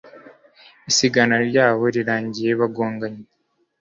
[0.89, 3.23] Isiganwa ryabo rirangiye bagonganye